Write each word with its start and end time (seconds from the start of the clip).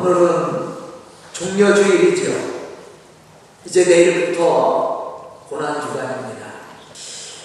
오늘은 0.00 0.76
종려주일이죠. 1.34 2.32
이제 3.66 3.84
내일부터 3.84 5.44
고난주간입니다. 5.46 6.46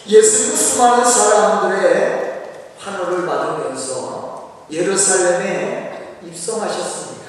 예수님 0.08 0.56
수많은 0.56 1.04
사람들의 1.04 2.44
환호를 2.80 3.26
받으면서 3.26 4.52
예루살렘에 4.72 6.20
입성하셨습니다. 6.24 7.26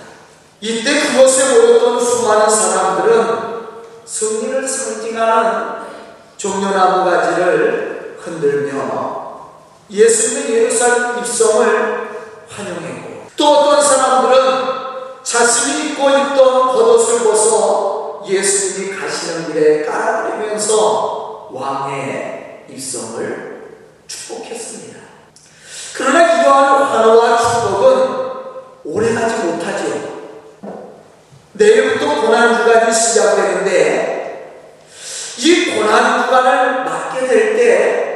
이때 0.61 1.01
그곳에 1.01 1.55
모였던 1.55 1.99
수많은 2.05 2.49
사람들은 2.49 3.57
승리를 4.05 4.69
상징하는 4.69 5.87
종려나무 6.37 7.11
가지를 7.11 8.17
흔들며 8.21 9.41
예수님의 9.91 10.53
예루살렘 10.53 11.19
입성을 11.19 12.11
환영했고 12.49 13.27
또 13.37 13.49
어떤 13.49 13.83
사람들은 13.83 14.86
자신이 15.27 15.91
입고 15.91 16.09
있던 16.09 16.37
겉옷을 16.37 17.25
벗어 17.25 18.23
예수님이 18.29 18.97
가시는 18.97 19.47
길에 19.49 19.85
깔아버리면서 19.85 21.49
왕의 21.53 22.67
입성을 22.69 23.81
축복했습니다. 24.07 25.01
그러나 25.95 26.41
이러한 26.41 26.83
환호와 26.85 27.39
축복은 27.39 28.27
오래가지 28.85 29.47
못하지요. 29.47 30.17
내일부터 31.55 32.21
고난주간이 32.21 32.93
시작되는데 32.95 34.63
이 35.39 35.75
고난주간을 35.75 36.85
맞게 36.85 37.27
될 37.27 37.57
때 37.57 38.07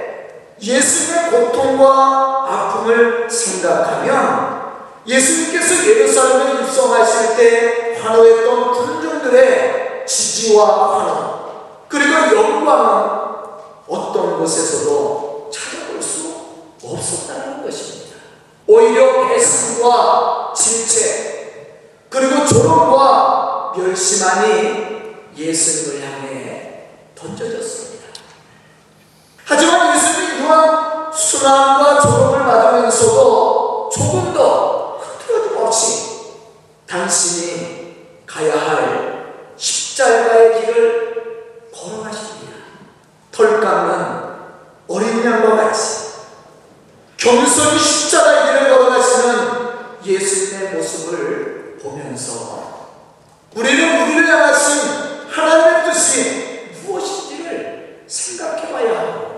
예수님의 0.62 1.30
고통과 1.30 2.46
아픔을 2.48 3.28
생각하면 3.28 4.39
예수님께서 5.10 5.86
예루살렘에 5.86 6.62
입성하실 6.62 7.36
때 7.36 7.98
환호했던 8.00 8.72
군중들의 8.72 10.06
지지와 10.06 10.98
환호 10.98 11.40
그리고 11.88 12.36
영광은 12.36 13.20
어떤 13.88 14.38
곳에서도 14.38 15.50
찾아볼 15.52 16.00
수 16.00 16.32
없었다는 16.82 17.64
것입니다. 17.64 18.16
오히려 18.68 19.26
배신과 19.26 20.52
질책 20.54 22.08
그리고 22.08 22.46
조롱과 22.46 23.72
멸시만이 23.76 25.00
예수님을 25.36 26.06
향해 26.06 26.88
던져졌습니다. 27.16 28.06
하지만 29.44 29.96
예수님이 29.96 30.38
이러한 30.38 31.12
순환과 31.12 32.00
조롱을 32.00 32.44
받으면서도 32.44 33.90
조금 33.92 34.32
더 34.32 34.98
흐트러짐 35.00 35.56
없이 35.58 36.10
당신이 36.86 37.96
가야 38.26 38.52
할 38.52 39.54
십자가의 39.56 40.60
길을 40.60 41.70
걸어가십니다. 41.74 42.56
털 43.32 43.60
깎는 43.60 44.30
어린 44.88 45.24
양과 45.24 45.56
같이 45.56 46.10
겸손히 47.16 47.78
십자가의 47.78 48.46
길을 48.46 48.76
걸어가시는 48.76 49.60
예수님의 50.04 50.74
모습을 50.74 51.78
보면서 51.82 52.88
우리는 53.54 54.02
우리를 54.02 54.28
향하신 54.28 55.28
하나님의 55.28 55.84
뜻이 55.84 56.70
무엇인지를 56.84 58.04
생각해 58.06 58.72
봐야 58.72 59.00
합니다. 59.00 59.30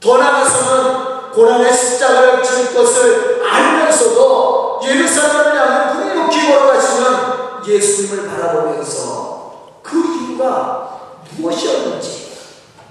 더 0.00 0.18
나아가서는 0.18 1.32
고난의 1.32 1.72
십자가를 1.72 2.42
질 2.42 2.74
것을 2.74 3.42
알면서도 3.46 4.80
예루살렘을 4.84 5.56
향해 5.56 5.94
묵묵히 5.94 6.48
걸어가시는 6.48 7.66
예수님을 7.66 8.28
바라보면서 8.28 9.80
그 9.82 9.96
이유가 9.98 11.20
무엇이었는지 11.36 12.32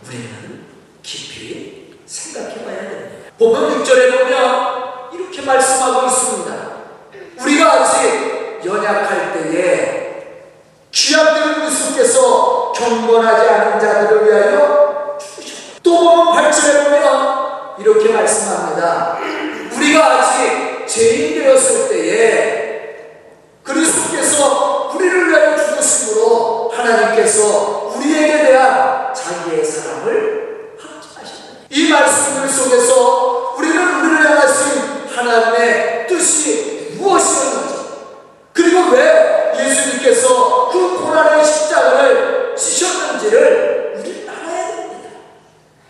우리는 0.08 0.66
깊이 1.04 2.00
생각해 2.06 2.64
봐야 2.64 2.90
됩니다. 2.90 3.31
본문 3.42 3.84
6절에 3.84 4.20
보면 4.20 5.10
이렇게 5.14 5.42
말씀하고 5.42 6.06
있습니다. 6.06 6.54
우리가 7.42 7.74
아직 7.74 8.62
연약할 8.64 9.34
때에 9.34 10.38
귀합되는 10.92 11.56
그리스도께서 11.56 12.72
경건하지 12.72 13.50
않은 13.50 13.80
자들을 13.80 14.28
위하여 14.28 15.18
죽으셨다. 15.20 15.80
또 15.82 15.98
보면 15.98 16.52
8절에 16.52 16.84
보면 16.84 17.78
이렇게 17.80 18.14
말씀합니다. 18.14 19.18
우리가 19.76 20.06
아직 20.06 20.86
죄인 20.88 21.42
되었을 21.42 21.90
때에 21.90 22.96
그리스도께서 23.64 24.92
우리를 24.94 25.30
위하여 25.30 25.58
죽으심으로 25.58 26.74
하나님께서 26.76 27.92
우리에게 27.96 28.44
대한 28.44 29.12
자기의 29.12 29.66
사랑을 29.66 30.78
확증하셨다. 30.80 31.42
이 31.72 31.90
말씀들 31.90 32.48
속에서 32.48 33.31
하나님의 35.32 36.08
뜻이 36.08 36.98
무엇이었는지 36.98 37.76
그리고 38.52 38.92
왜 38.92 39.54
예수님께서 39.58 40.70
그 40.70 41.00
고난의 41.00 41.46
십자가를 41.46 42.54
지셨는지를 42.56 43.94
우리 43.98 44.28
알아야 44.28 44.68
됩니다. 44.76 45.10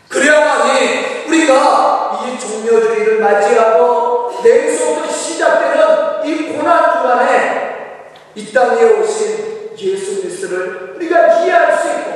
그래야만이 0.09 1.25
우리가 1.27 2.21
이 2.23 2.39
종려주의를 2.39 3.19
맞이하고 3.19 4.41
내일서부터 4.43 5.11
시작되는 5.11 6.25
이 6.25 6.53
고난 6.53 6.93
주간에 6.93 7.95
이 8.35 8.53
땅에 8.53 8.83
오신 8.83 9.71
예수 9.75 10.21
그리스도를 10.21 10.93
우리가 10.95 11.39
이해할 11.39 11.77
수 11.79 11.87
있고 11.87 12.11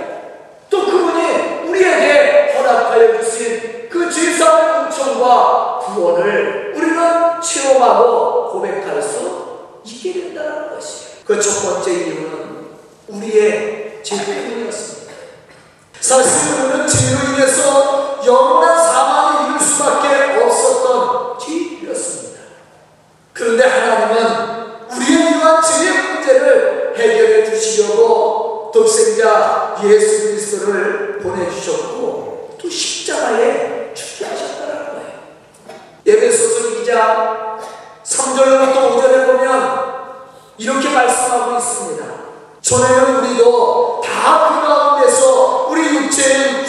또 0.69 0.85
그분이 0.85 1.69
우리에게 1.69 2.53
허락하여 2.55 3.19
주신 3.19 3.89
그 3.89 4.11
죄사의 4.11 4.85
은총과 4.85 5.79
구원을 5.79 6.64
체험하고 7.45 8.49
고백할 8.51 9.01
수 9.01 9.79
있게 9.85 10.13
된다는 10.13 10.69
것이에요. 10.75 11.05
그 11.25 11.39
첫 11.39 11.61
번째 11.63 11.91
이유는 11.91 12.65
우리의 13.07 14.01
죄 14.03 14.15
때문이었습니다. 14.25 15.13
사실 15.99 16.53
우리는 16.65 16.87
죄로 16.87 17.33
인해서 17.33 18.19
영원한 18.25 18.77
사망에 18.77 19.49
이를 19.49 19.59
수밖에 19.59 20.43
없었던 20.43 21.39
죄인이었습니다. 21.39 22.41
그런데 23.33 23.63
하나님은 23.65 24.87
우리의 24.91 25.31
이러한 25.37 25.61
죄의 25.63 26.13
문제를 26.13 26.93
해결해 26.97 27.45
주시려고 27.49 28.71
독생자 28.73 29.75
예수 29.83 30.27
그리스도를 30.27 31.19
보내주셨고 31.19 32.57
또 32.61 32.69
십자가에 32.69 33.93
죽게 33.93 34.25
하셨다는 34.25 34.85
거예요. 34.93 35.19
2장 36.95 37.59
3절부터 38.03 38.73
5절에 38.73 39.25
보면 39.27 39.85
이렇게 40.57 40.89
말씀하고 40.89 41.57
있습니다. 41.57 42.05
전에는 42.61 43.15
우리도 43.17 44.01
다 44.03 44.45
그 44.55 44.67
가운데서 44.67 45.67
우리 45.69 45.95
육체의 45.97 46.65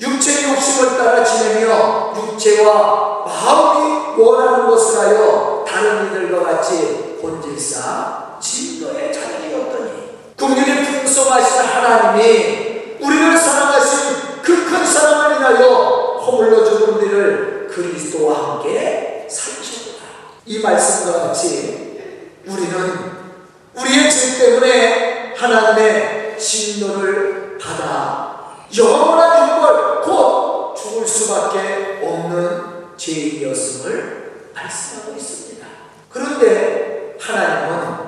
육체의 0.00 0.52
욕심을 0.52 0.98
따라 0.98 1.22
지내며 1.22 2.12
육체와 2.16 3.24
마음이 3.24 4.20
원하는 4.20 4.66
것을 4.66 4.98
하여 5.00 5.64
다른 5.66 6.06
이들과 6.06 6.42
같이 6.44 7.18
본질상 7.20 8.36
진노의 8.40 9.12
자녀이었더니 9.12 9.90
국률이 10.36 10.84
풍성하신 10.84 11.60
하나님이 11.60 12.96
우리를 13.00 13.38
사랑하신 13.38 14.42
그 14.42 14.66
큰 14.66 14.84
사랑을 14.84 15.36
인하여 15.36 16.20
허물러 16.26 16.64
죽은 16.64 16.94
우리를 16.94 17.68
그리스도와 17.72 18.34
함께 18.34 19.15
살리셨다. 19.28 20.04
이 20.46 20.60
말씀과 20.60 21.28
같이 21.28 21.98
우리는 22.46 23.12
우리의 23.74 24.10
죄 24.10 24.38
때문에 24.38 25.34
하나님의 25.36 26.38
진노를 26.38 27.58
받아 27.58 28.56
영원한 28.76 29.48
형벌 29.48 30.02
곧 30.02 30.74
죽을 30.76 31.06
수밖에 31.06 32.00
없는 32.02 32.96
죄인이었음을 32.96 34.50
말씀하고 34.54 35.16
있습니다. 35.16 35.66
그런데 36.10 37.16
하나님은 37.20 38.06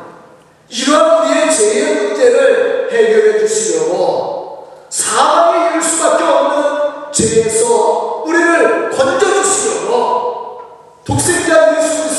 이러한 0.68 1.30
우리의 1.30 1.54
죄의 1.54 1.94
문제를 1.94 2.88
해결해 2.92 3.38
주시려고 3.38 4.86
사망에 4.90 5.67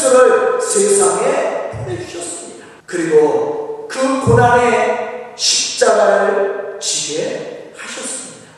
말씀을 0.09 0.61
세상에 0.61 1.69
보내주셨습니다. 1.71 2.65
그리고 2.85 3.87
그 3.89 4.21
고난의 4.21 5.33
십자가를 5.35 6.79
지게 6.79 7.73
하셨습니다. 7.77 8.49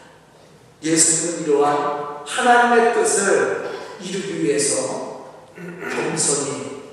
예수님은 0.84 1.48
이러한 1.48 2.24
하나님의 2.26 2.94
뜻을 2.94 3.72
이루기 4.02 4.44
위해서 4.44 5.32
겸손히 5.56 6.84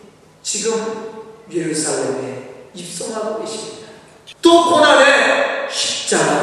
지금 0.42 1.34
예루살렘에 1.50 2.68
입성하고 2.74 3.40
계십니다. 3.40 3.88
또 4.42 4.70
고난의 4.70 5.70
십자가 5.70 6.37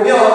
보면 0.00 0.29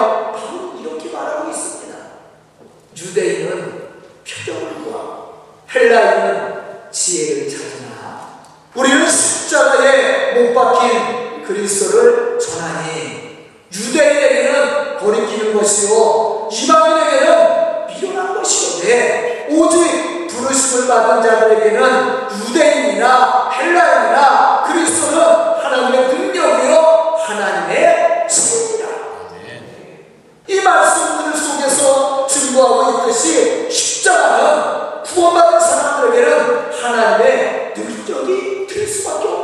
isso, 38.86 39.02
patrão. 39.02 39.35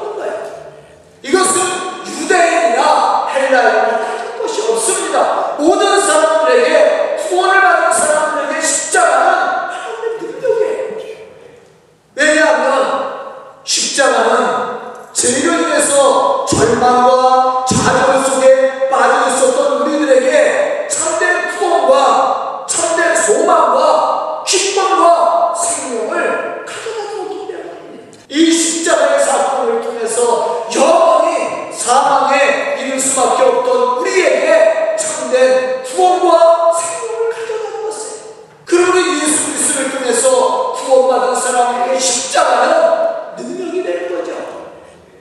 십자가는 42.03 43.37
능력이 43.37 43.83
될 43.85 44.09
거죠. 44.11 44.33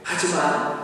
하지만 0.03 0.81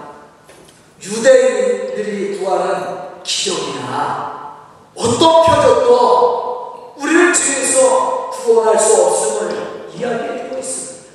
유대인들이 1.02 2.38
구하는 2.38 3.24
기적이나 3.24 4.58
어떤 4.96 5.46
표적도 5.46 6.94
우리를 6.98 7.34
통해서 7.34 8.30
구원할 8.30 8.80
수 8.80 9.04
없음을 9.04 9.90
이야기해주고 9.96 10.58
있습니다. 10.58 11.08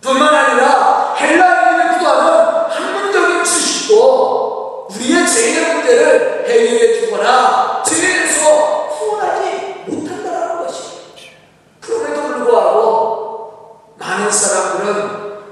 뿐만 0.00 0.34
아니라 0.34 1.14
헬라인들이 1.14 1.98
구하는 1.98 2.70
학문적인 2.70 3.44
지식도 3.44 4.88
우리의 4.90 5.26
죄의 5.26 5.74
문제를 5.74 6.44
해결해주거나 6.48 7.57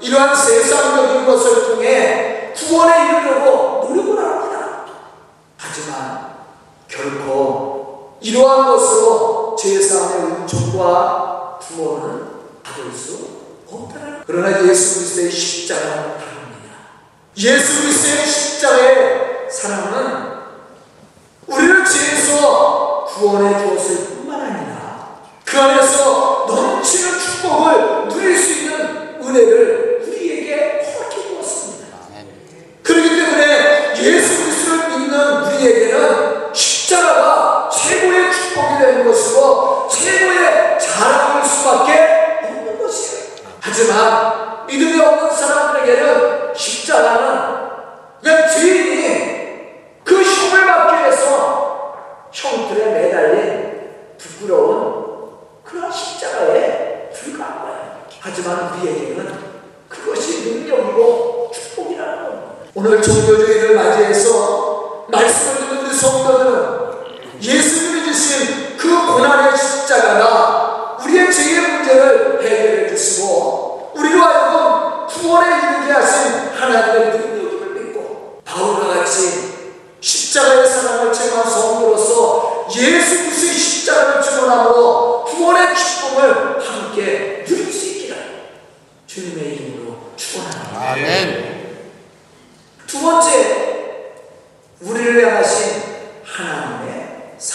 이러한 0.06 0.36
세상적인 0.36 1.26
것을 1.26 1.66
통해 1.66 2.52
구원에 2.56 3.06
이르려고 3.06 3.88
노력을 3.88 4.18
합니다. 4.24 4.84
하지만 5.56 6.36
결코 6.88 8.16
이러한 8.20 8.66
것으로 8.68 9.56
제사의 9.58 10.22
은총과 10.22 11.58
구원을 11.60 12.26
받을 12.62 12.92
수 12.92 13.18
없다. 13.68 14.22
그러나 14.26 14.64
예수 14.64 15.00
그리스도의 15.00 15.30
십자가는 15.30 16.18
다릅니다. 16.18 16.76
예수 17.36 17.82
그리스도의 17.82 18.26
십자가의 18.26 19.50
사랑은 19.50 20.36
우리를 21.48 21.84
죄에서 21.84 23.04
구원해 23.04 23.58
주었을 23.58 23.96
뿐 24.06 24.15
어려운 54.66 55.30
그런 55.64 55.90
십자가에 55.92 57.10
불과한 57.10 57.62
거예요. 57.62 57.76
하지만 58.20 58.78
우리에게는 58.78 59.38
그것이 59.88 60.50
능력이고 60.52 61.50
축복이라는 61.52 62.24
겁니다. 62.24 62.52
오늘 62.74 63.00
종교주의를 63.00 63.74
맞이해서 63.74 65.06
말씀을 65.08 65.65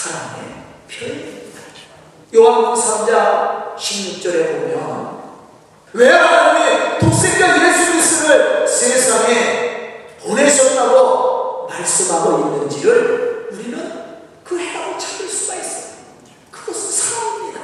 사랑의 0.01 0.63
표현입니다. 0.89 1.61
요한복음 2.33 2.73
3장 2.73 3.75
16절에 3.77 4.47
보면 4.47 5.21
왜 5.93 6.09
하나님이 6.09 6.97
독생자 6.97 7.67
예수 7.67 7.91
그리스도를 7.91 8.67
세상에 8.67 10.15
보내셨다고 10.23 11.67
말씀하고 11.69 12.39
있는지를 12.39 13.49
우리는 13.51 14.03
그 14.43 14.57
해답을 14.59 14.97
찾을 14.97 15.27
수가 15.27 15.55
있어요. 15.57 15.93
그것은 16.49 16.91
사랑입니다. 16.91 17.61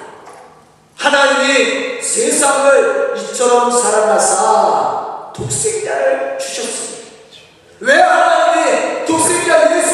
하나님이 0.96 2.00
세상을 2.00 3.16
이처럼 3.18 3.72
사랑하사 3.72 5.34
독생자를 5.36 6.38
주셨습니다. 6.38 7.08
왜 7.80 8.00
하나님이 8.00 9.06
독생자 9.08 9.76
예수 9.76 9.87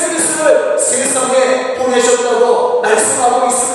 그리스도를 0.43 0.77
세상에 0.77 1.75
보내셨다고 1.75 2.81
말씀하고 2.81 3.47
있습니다. 3.47 3.72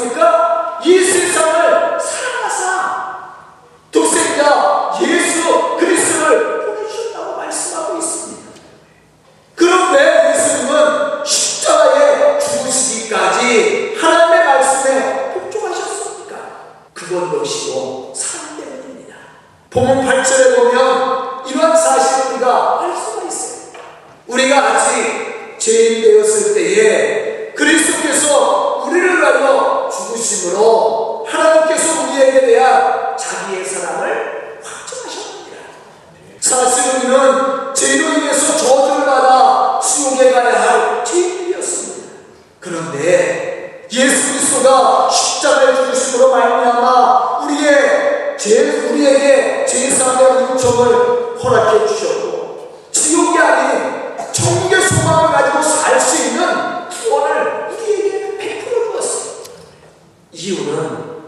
이유는 60.39 61.19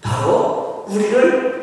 바로 0.00 0.84
우리를 0.88 1.55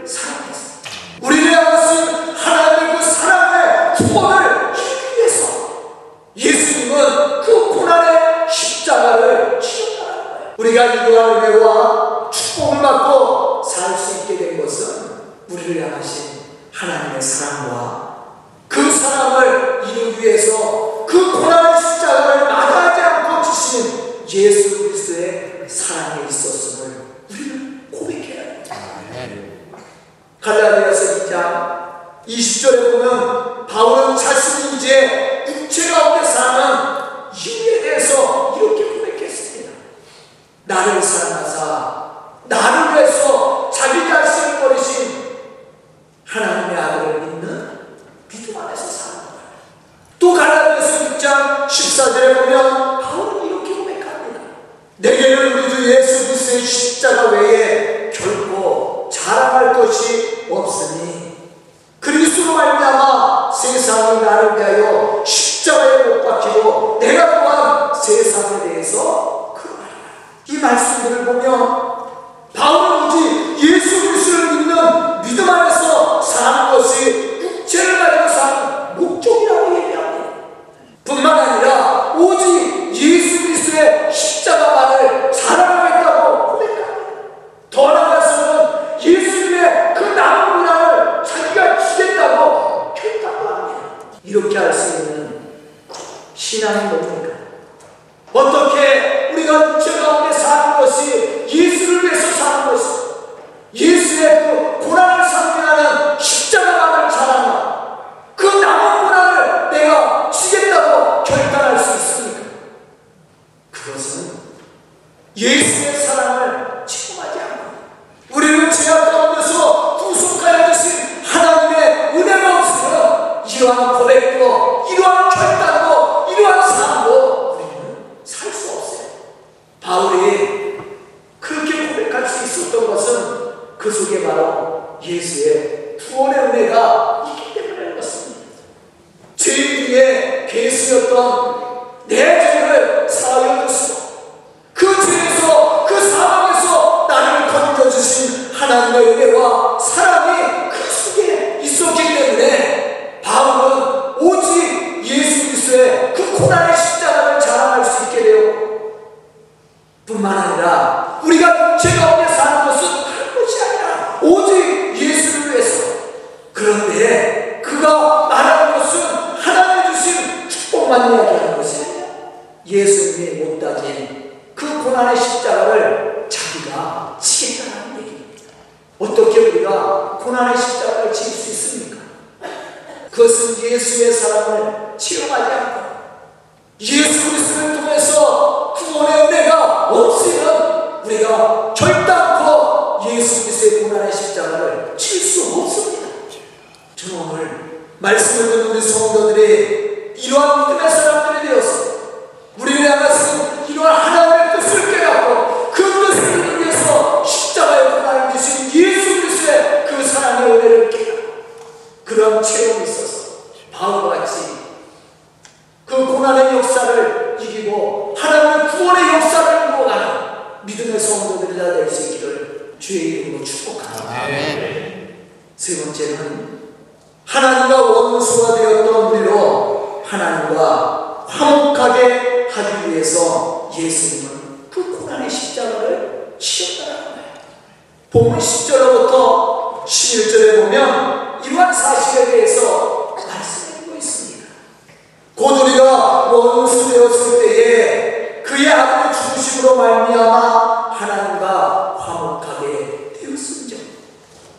아들의 248.73 249.13
죽으심으로 249.13 249.75
말미암아 249.77 250.89
하나님과 250.91 251.95
화목하게 251.97 253.13
되었음즉 253.19 253.79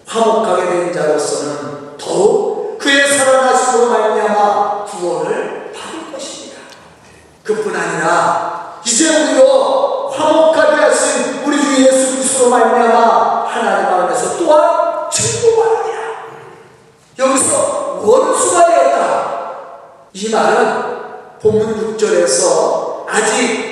화목하게 0.07 0.65
된 0.65 0.93
자로서는 0.93 1.97
더욱 1.99 2.79
그의 2.79 3.09
살아나심으로 3.09 3.91
말미암아 3.91 4.85
구원을 4.85 5.73
받을 5.73 6.13
것입니다. 6.13 6.61
그뿐 7.43 7.75
아니라 7.75 8.81
이제 8.85 9.09
우리로 9.09 10.11
화목하게 10.11 10.77
하신 10.83 11.43
우리 11.45 11.61
주 11.61 11.85
예수 11.85 12.13
그리스도로 12.13 12.51
말미암아 12.51 13.47
하나님 13.49 13.87
안에서 13.87 14.39
또한 14.39 15.11
증거하느니라 15.11 16.01
여기서 17.19 18.01
원수가 18.03 18.67
되었다 18.67 19.35
이 20.13 20.31
말은 20.31 21.39
본문 21.41 21.97
6절에서 21.97 23.07
아직 23.09 23.64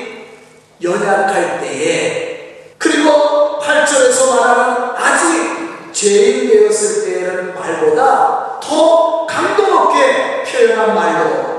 연약할 1.02 1.60
때에 1.60 2.66
그리고 2.78 3.58
8절에서 3.60 4.36
말하는 4.36 4.94
아직 4.96 5.92
죄인 5.92 6.48
되었을 6.48 7.04
때라는 7.04 7.54
말보다 7.54 8.60
더 8.62 9.26
높게 9.68 10.42
표현한 10.44 10.94
말로 10.94 11.52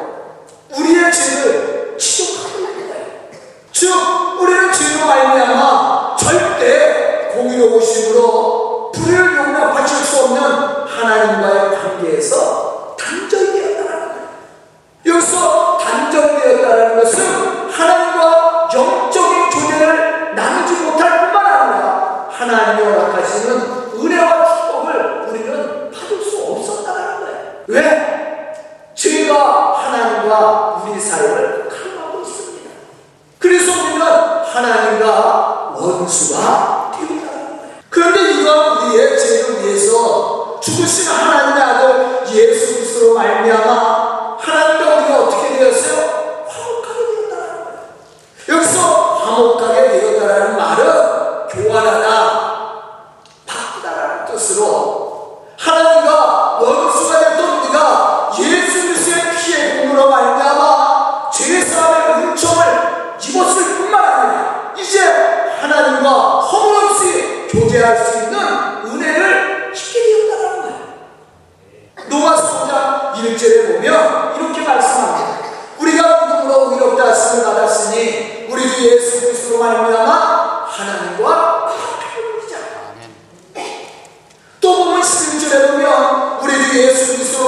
우리의 0.75 1.11
죄를 1.11 1.62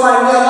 예수 0.06 0.45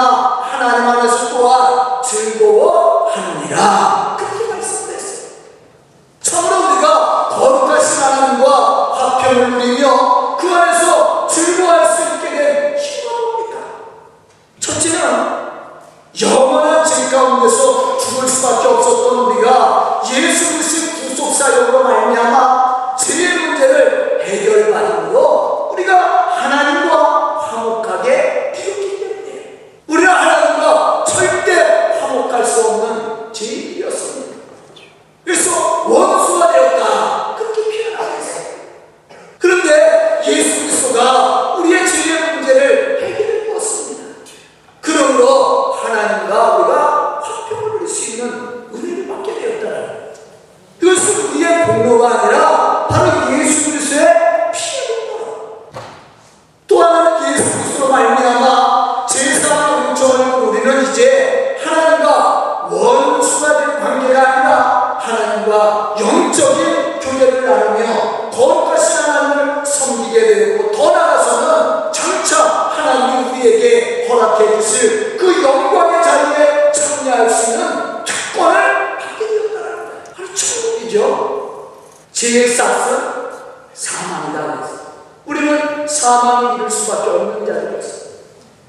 사망에 86.05 86.55
이를 86.55 86.69
수밖에 86.69 87.09
없는 87.09 87.47
자들이었어요. 87.47 88.09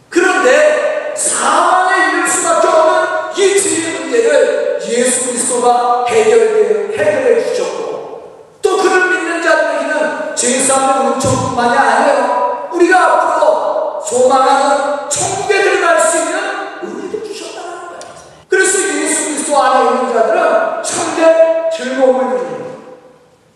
그런데 0.09 1.13
사망에 1.15 2.13
이를 2.13 2.27
수밖에 2.27 2.67
없는 2.67 3.37
이 3.37 3.61
죄의 3.61 4.01
문제를 4.01 4.81
예수 4.89 5.27
그리스도가 5.27 6.07
해결해, 6.09 6.97
해결해 6.97 7.45
주셨고 7.47 8.53
또 8.63 8.77
그를 8.79 9.11
믿는 9.11 9.43
자들에게는 9.43 10.35
죄사함의 10.35 11.13
은총뿐만이 11.13 11.77
아니에요. 11.77 12.69
우리가 12.73 13.05
앞으로 13.05 14.01
소망하는 14.01 15.11
천국에 15.11 15.63
들어갈 15.63 16.01
수 16.01 16.17
있는 16.17 16.39
은혜도 16.85 17.23
주셨다는 17.23 17.71
거예요. 17.71 18.01
그래서 18.49 18.79
예수 18.79 19.25
그리스도 19.27 19.63
안에 19.63 19.91
있는 19.91 20.15
자들은 20.15 20.83
참된 20.83 21.71
즐거움을 21.71 22.39
거예요. 22.39 22.77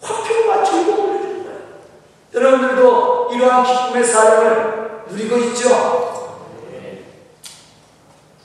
화평과 0.02 0.64
즐거움을 0.64 1.18
거예요. 1.18 1.60
여러분들도 2.34 3.09
이러한 3.60 3.64
기쁨의 3.64 4.04
사랑을 4.04 5.04
누리고 5.08 5.36
있죠? 5.38 6.10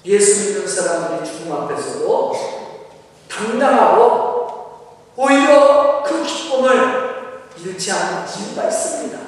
예수 0.06 0.54
믿는 0.54 0.68
사람들이 0.68 1.30
죽음 1.30 1.52
앞에서도 1.54 2.36
당당하고 3.30 5.08
오히려 5.16 6.04
그 6.04 6.24
기쁨을 6.24 7.42
잃지 7.58 7.92
않는 7.92 8.26
이유가 8.28 8.66
있습니다. 8.66 9.25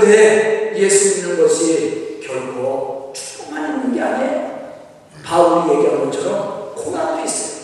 그런데 0.00 0.72
예수 0.76 1.20
믿는 1.26 1.42
것이 1.42 2.20
결코 2.26 3.12
축복만 3.14 3.82
있는 3.82 3.94
게 3.94 4.00
아니에요. 4.00 4.60
바울이 5.22 5.76
얘기한 5.76 6.10
것처럼 6.10 6.74
고난도 6.74 7.22
있어요. 7.24 7.60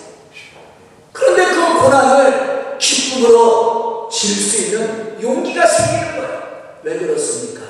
그런데 1.12 1.46
그 1.46 1.82
고난을 1.82 2.76
기쁨으로 2.78 4.08
질 4.12 4.36
수 4.36 4.62
있는 4.66 5.18
용기가 5.22 5.66
생기는 5.66 6.16
거예요. 6.16 6.42
왜 6.82 6.98
그렇습니까? 6.98 7.62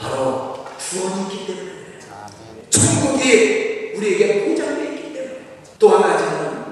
바로 0.00 0.64
구원이 0.78 1.22
있기 1.24 1.46
때문에. 1.46 1.70
천국이 2.70 3.92
우리에게 3.96 4.48
보장되어 4.48 4.84
있기 4.92 5.12
때문에 5.12 5.36
또 5.78 5.88
한 5.90 6.02
가지는 6.02 6.64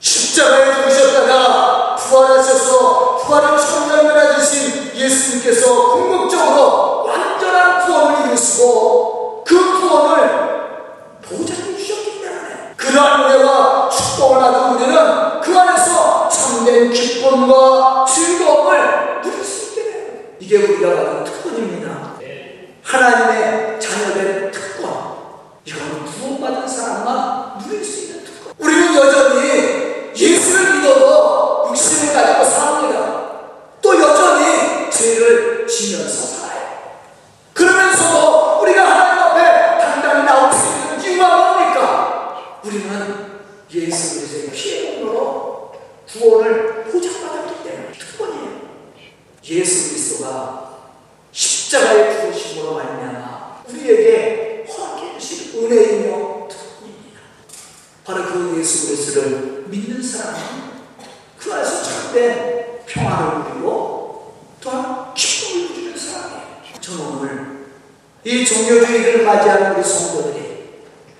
십자가에 0.00 0.74
죽으셨다가 0.74 1.96
부활하셔서 1.96 3.16
부활의 3.18 3.60
천장을 3.60 4.14
가지신 4.14 4.92
예수 4.96 5.28
예수님께서 5.38 5.92
궁극적으로 5.92 7.04
완전한 7.04 7.84
구원을 7.86 8.26
이루시고 8.28 9.44
그 9.46 9.80
구원을 9.80 10.48
보장해 11.22 11.76
주셨기 11.76 12.20
때문에 12.20 12.74
그러한 12.76 13.24
은혜와 13.24 13.88
축복을 13.88 14.38
받은 14.40 14.74
우리는 14.76 15.40
그 15.40 15.58
안에서 15.58 16.28
참된 16.28 16.90
기쁨과 16.92 18.04
즐거움을 18.06 19.22
누릴 19.22 19.44
수 19.44 19.70
있게 19.70 19.90
돼요. 19.90 20.04
이게 20.40 20.56
우리가 20.58 20.96
받은 20.96 21.24
특권입니다. 21.24 22.12
하나님의 22.82 23.80
자녀된 23.80 24.50
특권. 24.50 24.88
이건 25.64 26.04
구원받은 26.04 26.66
사람만 26.68 27.58
누릴 27.58 27.84
수 27.84 28.04
있는 28.06 28.24
특권. 28.24 28.54
우리는 28.58 28.94
여전히 28.94 30.12
예수를 30.16 30.78
믿어도 30.80 31.68
육신을 31.70 32.14
가지고 32.14 32.44
삽니다. 32.44 33.18
또 33.80 34.00
여전히 34.00 34.48
죄를 35.78 35.98
지면서 35.98 36.26
살아요. 36.26 36.98
그러면서도 37.54 38.62
우리가 38.62 38.84
하나님 38.84 39.22
앞에 39.22 39.78
당당히 39.78 40.24
나올 40.24 40.52
수 40.52 40.66
있는 40.66 41.00
이유가 41.00 41.36
뭡니까? 41.36 42.60
우리는 42.64 43.40
예수 43.72 44.14
그리스도의 44.14 44.50
피의 44.50 44.96
공로로 44.96 45.72
구원을 46.08 46.84
보장받았기 46.84 47.62
때문에 47.62 47.92
특권이에요. 47.92 48.60
예수 49.44 49.90
그리스도가 49.90 50.78
십자가의 51.30 52.20
부으심으로 52.22 52.74
말미암아 52.74 53.62
우리에게 53.68 54.66
허락해 54.68 55.18
주신 55.18 55.62
은혜이며 55.62 56.48
특권입니다. 56.48 57.20
바로 58.04 58.24
그 58.24 58.56
예수 58.58 58.88
그리스도를 58.88 59.64
믿는 59.68 60.02
사람은 60.02 60.40
그 61.38 61.52
안에서 61.52 61.82
참된 61.82 62.80
평화를 62.86 63.52
누리고 63.52 63.98
또한 64.60 65.14
기쁨을 65.14 65.68
누리는 65.68 65.96
사람이에요. 65.96 66.42
저는 66.80 67.06
오늘 67.06 67.58
이 68.24 68.44
종료주의를 68.44 69.24
맞이하는 69.24 69.76
우리 69.76 69.82
성도들이 69.82 70.68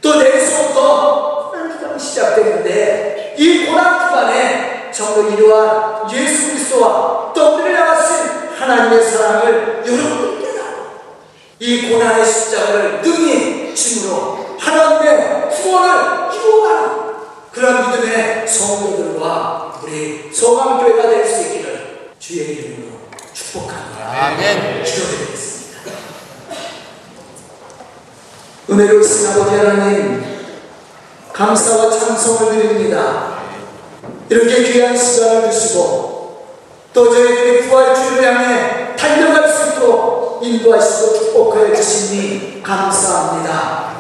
또 0.01 0.17
내일서부터 0.17 1.51
고난 1.51 1.79
기간이 1.79 1.99
시작되는데 1.99 3.37
이 3.39 3.67
고난 3.67 4.09
기간에 4.09 4.91
정말 4.93 5.33
이러한 5.33 6.13
예수 6.13 6.49
그리스도와 6.49 7.33
또 7.35 7.55
우리를 7.55 7.79
향 7.79 7.97
하나님의 8.69 9.03
사랑을 9.03 9.83
여러분들 9.87 10.41
깨닫고 10.41 10.91
이 11.59 11.89
고난의 11.91 12.25
십자가를 12.27 13.01
능히 13.01 13.75
짐으로 13.75 14.57
하나님의 14.59 15.49
구원을 15.51 16.35
이루어가는 16.35 17.15
그런 17.51 17.91
믿음의 17.91 18.47
성도들과 18.47 19.81
우리 19.83 20.31
소망교회가 20.33 21.09
될 21.09 21.27
수 21.27 21.41
있기를 21.43 22.11
주의 22.19 22.57
이름으로 22.57 22.99
축복합니다. 23.33 24.27
아멘. 24.27 24.85
기도드리겠습니다. 24.85 25.79
은혜로우신 28.71 29.29
아버지 29.29 29.57
하나님 29.57 30.25
감사와 31.33 31.91
찬송을 31.91 32.53
드립니다. 32.53 33.39
이렇게 34.29 34.73
귀한 34.73 34.97
시간을 34.97 35.51
주시고 35.51 36.18
또 36.99 37.09
저희들이 37.15 37.69
부활주를 37.69 38.25
향해 38.25 38.97
달려갈 38.97 39.49
수 39.49 39.69
있도록 39.69 40.41
인도하시고 40.43 41.13
축복하여 41.15 41.73
주시니 41.73 42.61
감사합니다. 42.61 43.93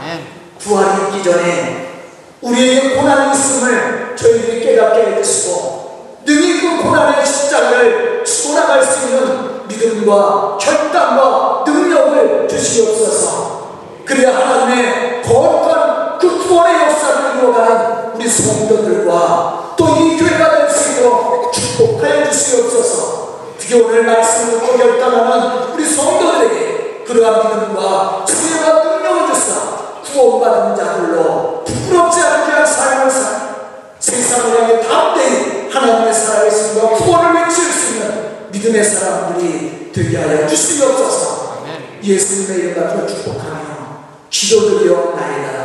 부활이 0.58 1.02
있기 1.04 1.22
전에 1.22 2.02
우리에게 2.40 2.96
고난이 2.96 3.30
있음을 3.30 4.16
저희들이 4.16 4.60
깨닫게 4.66 5.12
해주시고 5.12 6.16
능히 6.26 6.60
그 6.60 6.82
고난의 6.82 7.24
십자가를 7.24 8.24
치고 8.24 8.54
나갈 8.54 8.82
수 8.82 9.06
있는 9.06 9.68
믿음과 9.68 10.58
결단과 10.60 11.62
능력을 11.64 12.48
주시옵소서 12.48 13.68
그래야 14.04 14.34
하나님의 14.36 15.22
거룩한 15.22 16.18
그 16.18 16.48
구원의 16.48 16.82
역사를 16.82 17.36
이루어가는 17.36 18.16
우리 18.16 18.28
성도들과 18.28 19.74
또 19.76 19.86
이 19.98 20.16
교회가 20.16 20.57
축복하여 21.98 22.30
주시옵소서 22.30 23.54
특히 23.58 23.74
오늘 23.82 24.04
말씀을 24.04 24.60
듣고 24.60 24.78
결단하는 24.78 25.74
우리 25.74 25.84
성도들에게 25.84 27.04
그러한 27.04 27.48
믿음과 27.48 28.24
지혜와 28.26 28.84
능력을 28.84 29.34
주사 29.34 29.58
구원받은 30.04 30.76
자들로 30.76 31.64
부끄럽지 31.64 32.20
않게 32.20 32.52
한 32.52 32.66
삶을 32.66 33.10
살 33.10 33.48
세상을 33.98 34.62
향해 34.62 34.80
담대히 34.80 35.68
하나님의 35.70 36.14
살아계심과 36.14 36.88
구원을 36.90 37.42
외칠 37.42 37.64
수 37.64 37.94
있는 37.94 38.48
믿음의 38.50 38.84
사람들이 38.84 39.90
되게 39.92 40.16
하여 40.18 40.46
주시옵소서. 40.46 41.58
아멘. 41.62 41.98
예수님의 42.02 42.58
이름 42.58 42.84
앞으로 42.84 43.06
축복하며 43.06 43.58
기도드리옵나이다 44.30 45.58